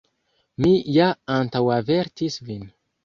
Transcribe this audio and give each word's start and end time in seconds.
Mi 0.67 0.71
ja 0.95 1.09
antaŭavertis 1.35 2.41
vin 2.49 2.65